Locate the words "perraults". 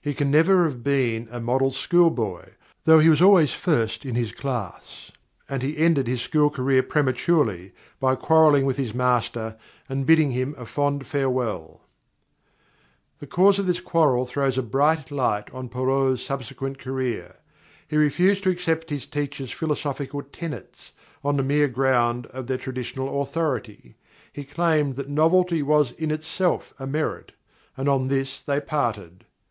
15.68-16.24